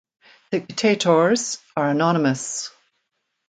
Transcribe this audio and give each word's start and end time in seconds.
The 0.49 0.61
"ktetor"s 0.61 1.59
are 1.77 1.89
anonymous. 1.91 2.71